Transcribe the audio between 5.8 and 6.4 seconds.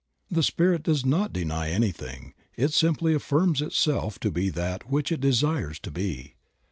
to be.